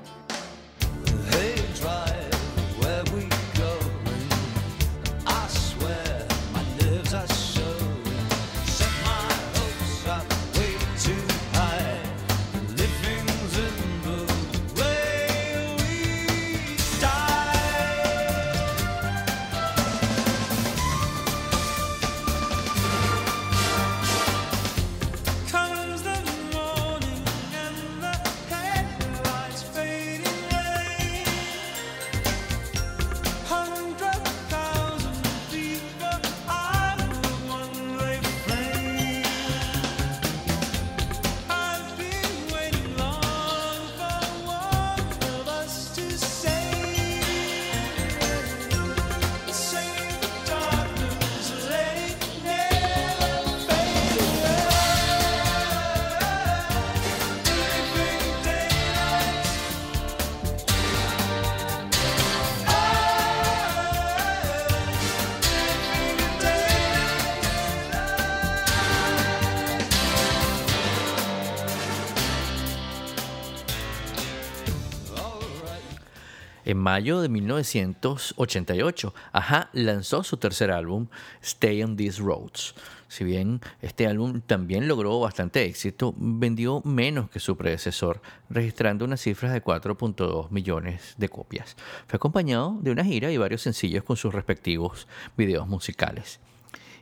Mayo 76.79 77.21
de 77.21 77.29
1988, 77.29 79.13
Aja 79.31 79.69
lanzó 79.73 80.23
su 80.23 80.37
tercer 80.37 80.71
álbum, 80.71 81.07
Stay 81.41 81.83
on 81.83 81.95
These 81.95 82.21
Roads. 82.21 82.75
Si 83.07 83.23
bien 83.23 83.59
este 83.81 84.07
álbum 84.07 84.41
también 84.41 84.87
logró 84.87 85.19
bastante 85.19 85.65
éxito, 85.65 86.13
vendió 86.17 86.81
menos 86.85 87.29
que 87.29 87.39
su 87.39 87.57
predecesor, 87.57 88.21
registrando 88.49 89.05
unas 89.05 89.21
cifras 89.21 89.51
de 89.51 89.63
4.2 89.63 90.49
millones 90.51 91.15
de 91.17 91.29
copias. 91.29 91.75
Fue 92.07 92.17
acompañado 92.17 92.77
de 92.81 92.91
una 92.91 93.03
gira 93.03 93.31
y 93.31 93.37
varios 93.37 93.63
sencillos 93.63 94.03
con 94.03 94.15
sus 94.15 94.33
respectivos 94.33 95.07
videos 95.35 95.67
musicales. 95.67 96.39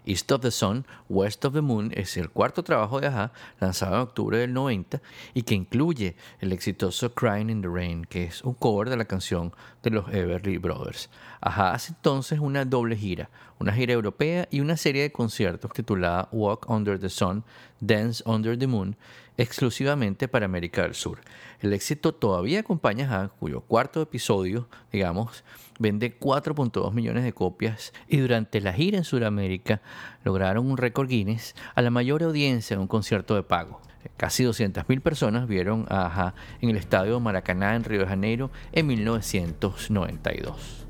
East 0.07 0.31
of 0.31 0.41
the 0.41 0.51
Sun, 0.51 0.85
West 1.09 1.43
of 1.43 1.53
the 1.53 1.61
Moon 1.61 1.91
es 1.93 2.15
el 2.15 2.29
cuarto 2.29 2.63
trabajo 2.63 3.01
de 3.01 3.07
Aja 3.07 3.33
lanzado 3.59 3.95
en 3.95 4.01
octubre 4.01 4.37
del 4.37 4.53
90 4.53 5.01
y 5.33 5.41
que 5.41 5.53
incluye 5.53 6.15
el 6.39 6.53
exitoso 6.53 7.13
Crying 7.13 7.49
in 7.49 7.61
the 7.61 7.67
Rain, 7.67 8.05
que 8.05 8.23
es 8.23 8.41
un 8.43 8.53
cover 8.53 8.89
de 8.89 8.95
la 8.95 9.03
canción 9.03 9.53
de 9.83 9.89
los 9.89 10.07
Everly 10.13 10.57
Brothers. 10.59 11.09
Aja 11.41 11.73
hace 11.73 11.91
entonces 11.91 12.39
una 12.39 12.63
doble 12.63 12.95
gira, 12.95 13.29
una 13.59 13.73
gira 13.73 13.93
europea 13.93 14.47
y 14.49 14.61
una 14.61 14.77
serie 14.77 15.01
de 15.01 15.11
conciertos 15.11 15.73
titulada 15.73 16.29
Walk 16.31 16.69
Under 16.69 16.97
the 16.97 17.09
Sun 17.09 17.43
Dance 17.81 18.23
Under 18.25 18.57
the 18.57 18.67
Moon, 18.67 18.95
exclusivamente 19.37 20.27
para 20.27 20.45
América 20.45 20.81
del 20.81 20.95
Sur. 20.95 21.19
El 21.61 21.73
éxito 21.73 22.13
todavía 22.13 22.59
acompaña 22.59 23.21
a 23.21 23.29
cuyo 23.29 23.61
cuarto 23.61 24.01
episodio, 24.01 24.67
digamos, 24.91 25.43
vende 25.79 26.19
4.2 26.19 26.91
millones 26.93 27.23
de 27.23 27.33
copias 27.33 27.93
y 28.07 28.17
durante 28.17 28.61
la 28.61 28.73
gira 28.73 28.97
en 28.97 29.03
Sudamérica 29.03 29.81
lograron 30.23 30.69
un 30.69 30.77
récord 30.77 31.07
Guinness 31.07 31.55
a 31.75 31.81
la 31.81 31.91
mayor 31.91 32.23
audiencia 32.23 32.73
en 32.73 32.81
un 32.81 32.87
concierto 32.87 33.35
de 33.35 33.43
pago. 33.43 33.81
Casi 34.15 34.43
200.000 34.43 35.01
personas 35.01 35.47
vieron 35.47 35.85
a 35.89 36.07
Aja 36.07 36.33
en 36.61 36.69
el 36.69 36.77
estadio 36.77 37.19
Maracaná 37.19 37.75
en 37.75 37.83
Río 37.83 38.01
de 38.01 38.07
Janeiro 38.07 38.51
en 38.71 38.87
1992. 38.87 40.87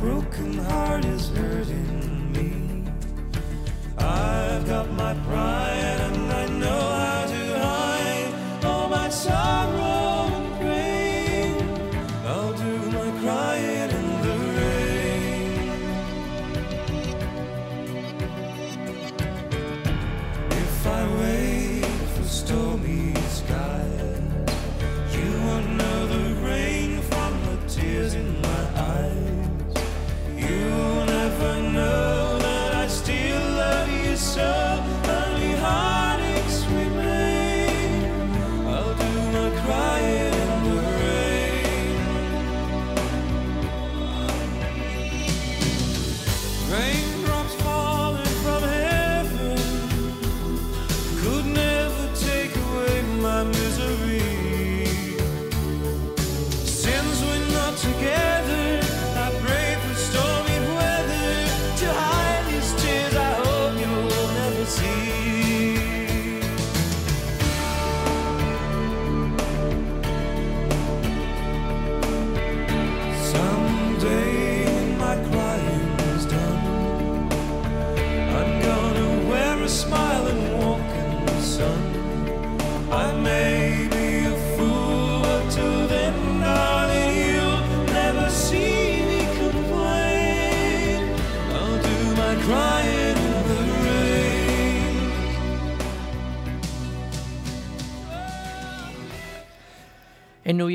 broken 0.00 0.39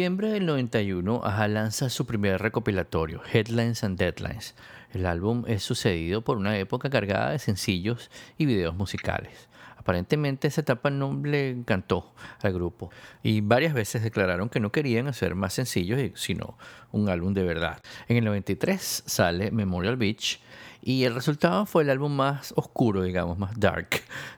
noviembre 0.06 0.30
del 0.30 0.46
91, 0.46 1.22
Aja 1.24 1.48
lanza 1.48 1.90
su 1.90 2.06
primer 2.06 2.40
recopilatorio, 2.40 3.24
Headlines 3.34 3.84
and 3.84 3.98
Deadlines. 3.98 4.54
El 4.94 5.08
álbum 5.08 5.46
es 5.48 5.64
sucedido 5.64 6.22
por 6.22 6.38
una 6.38 6.60
época 6.60 6.92
cargada 6.92 7.32
de 7.32 7.40
sencillos 7.40 8.12
y 8.38 8.46
videos 8.46 8.76
musicales. 8.76 9.50
Aparentemente 9.76 10.48
esa 10.48 10.62
etapa 10.62 10.92
no 10.92 11.20
le 11.24 11.50
encantó 11.50 12.14
al 12.44 12.54
grupo 12.54 12.92
y 13.24 13.42
varias 13.42 13.74
veces 13.74 14.04
declararon 14.04 14.50
que 14.50 14.60
no 14.60 14.72
querían 14.72 15.08
hacer 15.08 15.34
más 15.34 15.54
sencillos 15.54 16.00
sino 16.14 16.56
un 16.92 17.10
álbum 17.10 17.34
de 17.34 17.44
verdad. 17.44 17.82
En 18.08 18.18
el 18.18 18.26
93 18.26 19.06
sale 19.08 19.50
Memorial 19.50 19.98
Beach 19.98 20.40
y 20.88 21.04
el 21.06 21.16
resultado 21.16 21.66
fue 21.66 21.82
el 21.82 21.90
álbum 21.90 22.16
más 22.16 22.54
oscuro, 22.56 23.02
digamos, 23.02 23.40
más 23.40 23.60
dark 23.60 23.90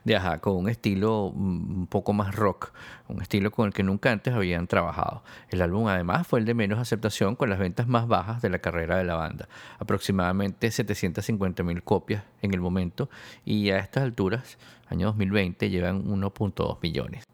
de 0.04 0.16
Aja, 0.16 0.38
con 0.38 0.56
un 0.56 0.70
estilo 0.70 1.30
mm, 1.34 1.80
un 1.80 1.86
poco 1.86 2.14
más 2.14 2.34
rock, 2.34 2.72
un 3.08 3.20
estilo 3.20 3.50
con 3.50 3.66
el 3.66 3.74
que 3.74 3.82
nunca 3.82 4.10
antes 4.10 4.32
habían 4.32 4.66
trabajado. 4.66 5.22
El 5.50 5.60
álbum 5.60 5.88
además 5.88 6.26
fue 6.26 6.38
el 6.38 6.46
de 6.46 6.54
menos 6.54 6.78
aceptación 6.78 7.36
con 7.36 7.50
las 7.50 7.58
ventas 7.58 7.86
más 7.86 8.08
bajas 8.08 8.40
de 8.40 8.48
la 8.48 8.60
carrera 8.60 8.96
de 8.96 9.04
la 9.04 9.14
banda, 9.14 9.46
aproximadamente 9.78 10.70
750 10.70 11.62
mil 11.64 11.82
copias 11.82 12.24
en 12.40 12.54
el 12.54 12.60
momento 12.62 13.10
y 13.44 13.68
a 13.68 13.78
estas 13.78 14.04
alturas, 14.04 14.56
año 14.88 15.08
2020, 15.08 15.68
llevan 15.68 16.06
1.2 16.06 16.78
millones. 16.80 17.24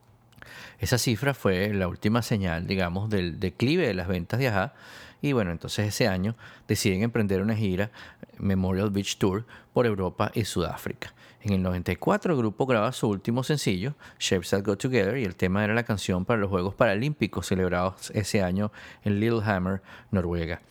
Esa 0.81 0.99
cifra 0.99 1.35
fue 1.35 1.73
la 1.73 1.87
última 1.87 2.21
señal, 2.21 2.67
digamos, 2.67 3.11
del 3.11 3.39
declive 3.39 3.87
de 3.87 3.95
las 3.95 4.09
ventas 4.09 4.41
de 4.41 4.49
Aja. 4.49 4.75
Y 5.23 5.33
bueno, 5.33 5.51
entonces 5.51 5.89
ese 5.89 6.09
año 6.09 6.37
deciden 6.69 7.03
emprender 7.03 7.41
una 7.43 7.57
gira 7.57 7.91
Memorial 8.39 8.91
Beach 8.91 9.17
Tour 9.17 9.45
por 9.73 9.87
Europa 9.87 10.31
y 10.35 10.45
Sudáfrica. 10.45 11.15
En 11.43 11.53
el 11.53 11.63
94 11.63 12.33
el 12.33 12.39
grupo 12.39 12.65
graba 12.65 12.91
su 12.93 13.09
último 13.09 13.43
sencillo, 13.43 13.95
Shapes 14.19 14.51
That 14.51 14.63
Go 14.65 14.79
Together, 14.79 15.19
y 15.19 15.25
el 15.25 15.37
tema 15.37 15.63
era 15.63 15.75
la 15.75 15.83
canción 15.83 16.25
para 16.25 16.41
los 16.41 16.49
Juegos 16.49 16.75
Paralímpicos 16.75 17.47
celebrados 17.47 18.11
ese 18.15 18.43
año 18.43 18.73
en 19.05 19.21
Lillehammer, 19.21 19.83
Noruega. 20.11 20.63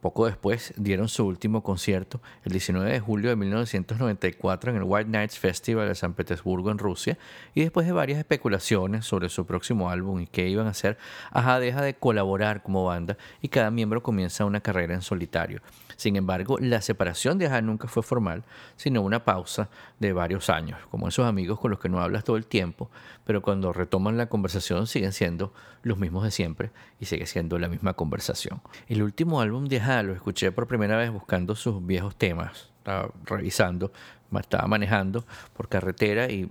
Poco 0.00 0.26
después 0.26 0.74
dieron 0.76 1.08
su 1.08 1.26
último 1.26 1.62
concierto 1.62 2.20
el 2.44 2.52
19 2.52 2.92
de 2.92 3.00
julio 3.00 3.30
de 3.30 3.36
1994 3.36 4.70
en 4.70 4.76
el 4.76 4.82
White 4.84 5.10
Nights 5.10 5.38
Festival 5.38 5.88
de 5.88 5.94
San 5.94 6.14
Petersburgo 6.14 6.70
en 6.70 6.78
Rusia 6.78 7.18
y 7.54 7.62
después 7.62 7.86
de 7.86 7.92
varias 7.92 8.18
especulaciones 8.18 9.06
sobre 9.06 9.28
su 9.28 9.46
próximo 9.46 9.90
álbum 9.90 10.20
y 10.20 10.26
qué 10.26 10.48
iban 10.48 10.66
a 10.66 10.70
hacer, 10.70 10.98
Aja 11.30 11.58
deja 11.58 11.82
de 11.82 11.94
colaborar 11.94 12.62
como 12.62 12.84
banda 12.84 13.16
y 13.40 13.48
cada 13.48 13.70
miembro 13.70 14.02
comienza 14.02 14.44
una 14.44 14.60
carrera 14.60 14.94
en 14.94 15.02
solitario. 15.02 15.60
Sin 15.96 16.16
embargo, 16.16 16.58
la 16.60 16.82
separación 16.82 17.38
de 17.38 17.46
Aja 17.46 17.62
nunca 17.62 17.88
fue 17.88 18.02
formal, 18.02 18.44
sino 18.76 19.00
una 19.00 19.24
pausa 19.24 19.70
de 19.98 20.12
varios 20.12 20.50
años, 20.50 20.78
como 20.90 21.08
esos 21.08 21.26
amigos 21.26 21.58
con 21.58 21.70
los 21.70 21.80
que 21.80 21.88
no 21.88 22.00
hablas 22.00 22.22
todo 22.22 22.36
el 22.36 22.46
tiempo, 22.46 22.90
pero 23.24 23.40
cuando 23.40 23.72
retoman 23.72 24.18
la 24.18 24.26
conversación 24.26 24.86
siguen 24.86 25.12
siendo 25.12 25.54
los 25.82 25.98
mismos 25.98 26.24
de 26.24 26.30
siempre 26.30 26.70
y 27.00 27.06
sigue 27.06 27.26
siendo 27.26 27.58
la 27.58 27.68
misma 27.68 27.94
conversación. 27.94 28.60
El 28.88 29.02
último 29.02 29.40
álbum 29.40 29.66
de 29.66 29.80
lo 30.02 30.12
escuché 30.12 30.52
por 30.52 30.66
primera 30.66 30.96
vez 30.96 31.10
buscando 31.10 31.54
sus 31.54 31.84
viejos 31.84 32.16
temas, 32.16 32.70
estaba 32.78 33.10
revisando, 33.24 33.92
estaba 34.38 34.66
manejando 34.66 35.24
por 35.54 35.68
carretera 35.68 36.30
y 36.30 36.48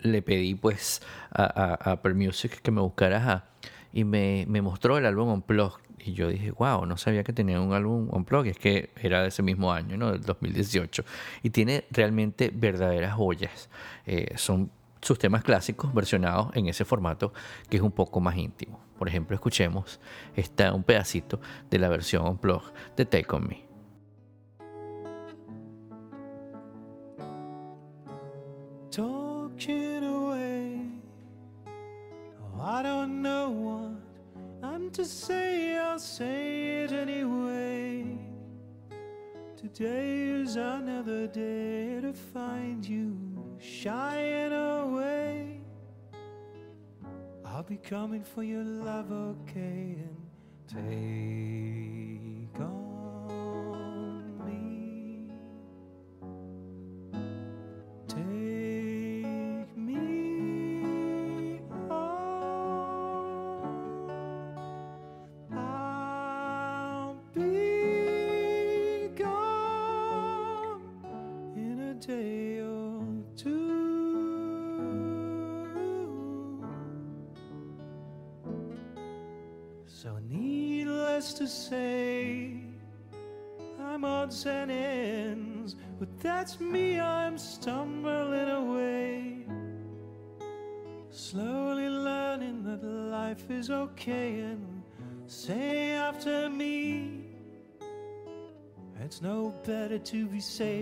le 0.00 0.22
pedí 0.22 0.54
pues 0.54 1.02
a, 1.30 1.44
a, 1.84 1.92
a 1.92 2.14
Music 2.14 2.60
que 2.62 2.70
me 2.70 2.80
buscara 2.80 3.44
y 3.92 4.04
me, 4.04 4.44
me 4.48 4.60
mostró 4.60 4.98
el 4.98 5.06
álbum 5.06 5.30
Unplugged 5.30 5.86
y 6.06 6.12
yo 6.12 6.28
dije, 6.28 6.52
wow, 6.52 6.86
no 6.86 6.96
sabía 6.96 7.24
que 7.24 7.32
tenía 7.32 7.60
un 7.60 7.72
álbum 7.72 8.08
Unplugged, 8.12 8.52
es 8.52 8.58
que 8.58 8.90
era 9.00 9.22
de 9.22 9.28
ese 9.28 9.42
mismo 9.42 9.72
año, 9.72 9.96
¿no? 9.96 10.12
Del 10.12 10.20
2018. 10.20 11.04
Y 11.42 11.50
tiene 11.50 11.84
realmente 11.90 12.52
verdaderas 12.54 13.14
joyas. 13.14 13.68
Eh, 14.06 14.34
son 14.36 14.70
sus 15.00 15.18
temas 15.18 15.42
clásicos 15.42 15.92
versionados 15.92 16.54
en 16.54 16.68
ese 16.68 16.84
formato 16.84 17.32
que 17.68 17.78
es 17.78 17.82
un 17.82 17.90
poco 17.90 18.20
más 18.20 18.36
íntimo. 18.36 18.85
Por 18.98 19.08
ejemplo, 19.08 19.34
escuchemos 19.34 20.00
esta, 20.34 20.72
un 20.72 20.82
pedacito 20.82 21.40
de 21.70 21.78
la 21.78 21.88
versión 21.88 22.26
Unplugged 22.26 22.72
de 22.96 23.04
Take 23.04 23.34
On 23.34 23.46
Me. 23.46 23.66
talking 28.96 30.04
away. 30.04 30.80
Oh, 31.66 32.62
I 32.62 32.82
don't 32.82 33.20
know 33.20 33.50
what 33.50 33.90
I'm 34.62 34.90
to 34.92 35.04
say, 35.04 35.76
I'll 35.76 35.98
say 35.98 36.84
it 36.84 36.92
anyway. 36.92 38.18
Today 39.56 40.20
is 40.42 40.56
another 40.56 41.26
day 41.26 42.00
to 42.00 42.12
find 42.12 42.86
you 42.86 43.18
shying 43.58 44.52
away. 44.52 44.55
I'll 47.56 47.62
be 47.62 47.78
coming 47.78 48.22
for 48.22 48.42
your 48.42 48.62
love, 48.62 49.10
okay, 49.10 49.96
and 50.04 50.16
take 50.68 52.60
on 52.60 52.95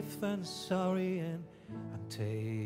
safe 0.05 0.21
than 0.21 0.45
sorry, 0.45 1.19
and, 1.21 1.43
and 1.71 2.11
take 2.11 2.63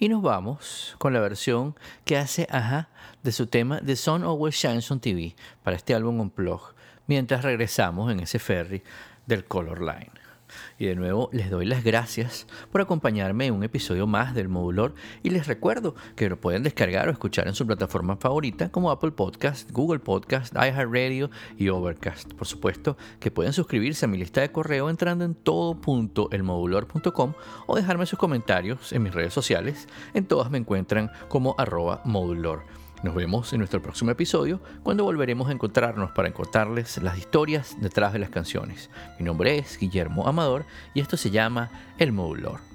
Y 0.00 0.08
nos 0.08 0.22
vamos 0.22 0.94
con 0.98 1.12
la 1.12 1.18
versión 1.18 1.74
que 2.04 2.16
hace 2.16 2.46
Aja 2.52 2.88
de 3.24 3.32
su 3.32 3.48
tema 3.48 3.80
The 3.84 3.96
Sun 3.96 4.22
Always 4.22 4.54
Shines 4.54 4.88
on 4.92 5.00
TV 5.00 5.34
para 5.64 5.76
este 5.76 5.92
álbum 5.92 6.20
Unplugged, 6.20 6.76
mientras 7.08 7.42
regresamos 7.42 8.12
en 8.12 8.20
ese 8.20 8.38
ferry 8.38 8.84
del 9.26 9.44
Color 9.44 9.80
Line. 9.80 10.27
Y 10.78 10.86
de 10.86 10.94
nuevo 10.94 11.30
les 11.32 11.50
doy 11.50 11.66
las 11.66 11.84
gracias 11.84 12.46
por 12.70 12.80
acompañarme 12.80 13.46
en 13.46 13.54
un 13.54 13.64
episodio 13.64 14.06
más 14.06 14.34
del 14.34 14.48
Modulor 14.48 14.94
y 15.22 15.30
les 15.30 15.46
recuerdo 15.46 15.94
que 16.16 16.28
lo 16.28 16.40
pueden 16.40 16.62
descargar 16.62 17.08
o 17.08 17.12
escuchar 17.12 17.48
en 17.48 17.54
su 17.54 17.66
plataforma 17.66 18.16
favorita 18.16 18.70
como 18.70 18.90
Apple 18.90 19.12
Podcast, 19.12 19.70
Google 19.70 20.00
Podcast, 20.00 20.54
iHeartRadio 20.54 21.30
y 21.56 21.68
Overcast. 21.68 22.32
Por 22.34 22.46
supuesto 22.46 22.96
que 23.20 23.30
pueden 23.30 23.52
suscribirse 23.52 24.04
a 24.04 24.08
mi 24.08 24.18
lista 24.18 24.40
de 24.40 24.52
correo 24.52 24.90
entrando 24.90 25.24
en 25.24 25.34
todo.elmodulor.com 25.34 27.32
o 27.66 27.76
dejarme 27.76 28.06
sus 28.06 28.18
comentarios 28.18 28.92
en 28.92 29.02
mis 29.02 29.14
redes 29.14 29.32
sociales. 29.32 29.88
En 30.14 30.26
todas 30.26 30.50
me 30.50 30.58
encuentran 30.58 31.10
como 31.28 31.54
arroba 31.58 32.02
modulor. 32.04 32.87
Nos 33.02 33.14
vemos 33.14 33.52
en 33.52 33.60
nuestro 33.60 33.80
próximo 33.80 34.10
episodio 34.10 34.60
cuando 34.82 35.04
volveremos 35.04 35.48
a 35.48 35.52
encontrarnos 35.52 36.10
para 36.10 36.32
contarles 36.32 37.00
las 37.00 37.16
historias 37.16 37.76
detrás 37.80 38.12
de 38.12 38.18
las 38.18 38.30
canciones. 38.30 38.90
Mi 39.20 39.24
nombre 39.24 39.56
es 39.56 39.78
Guillermo 39.78 40.26
Amador 40.26 40.64
y 40.94 41.00
esto 41.00 41.16
se 41.16 41.30
llama 41.30 41.70
El 41.98 42.10
Modulor. 42.10 42.67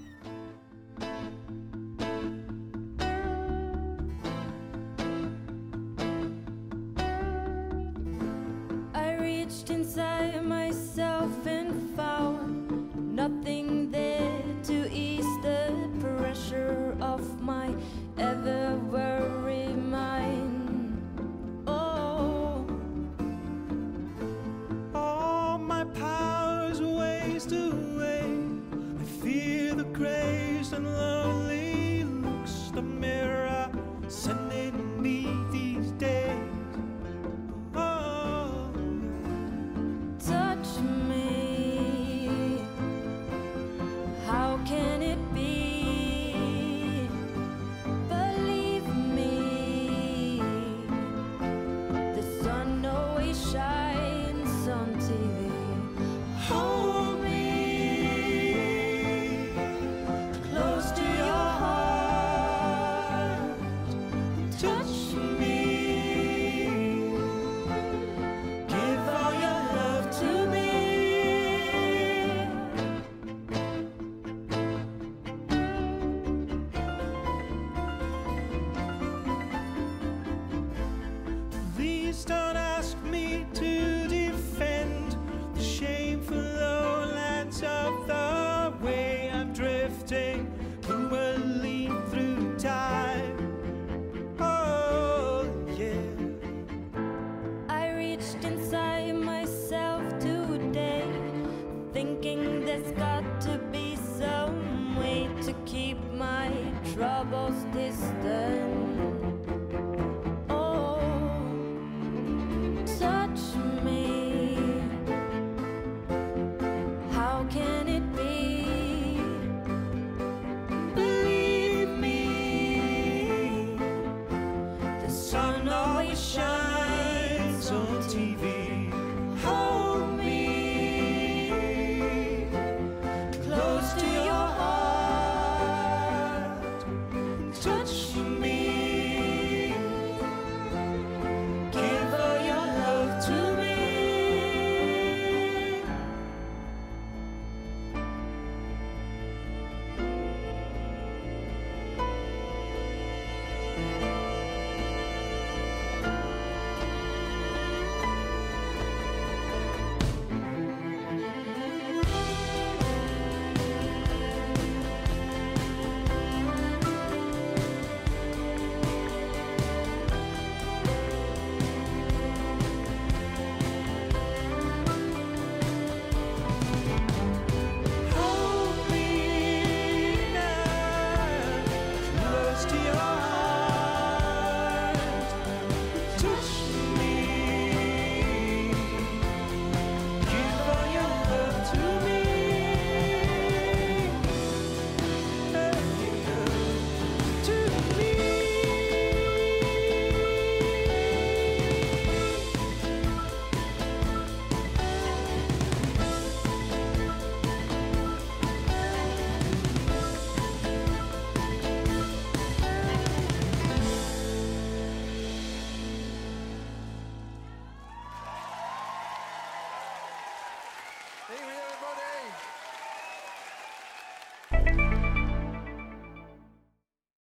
troubles 106.95 107.65
distant. 107.73 108.62